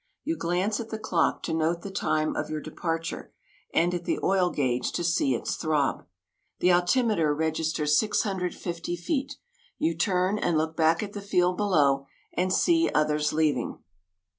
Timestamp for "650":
7.99-8.95